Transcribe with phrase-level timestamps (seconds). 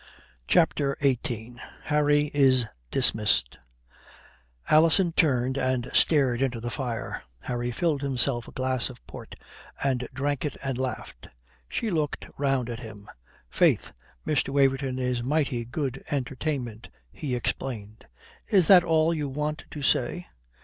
[0.47, 3.59] CHAPTER XVIII HARRY IS DISMISSED
[4.67, 7.21] Alison turned and stared into the fire.
[7.41, 9.35] Harry filled himself a glass of port
[9.83, 11.27] and drank it and laughed.
[11.69, 13.09] She looked round at him.
[13.47, 13.93] "Faith,
[14.25, 14.49] Mr.
[14.49, 18.05] Waverton is mighty good entertainment," he explained.
[18.51, 20.25] "Is that all you want to say?"